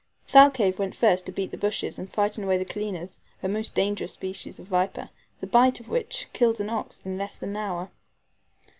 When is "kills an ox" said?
6.33-7.03